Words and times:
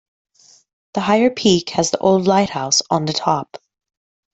The 0.95 1.01
higher 1.01 1.29
peak 1.29 1.69
has 1.73 1.91
the 1.91 1.99
old 1.99 2.25
lighthouse 2.25 2.81
on 2.89 3.05
the 3.05 3.13
top. 3.13 3.61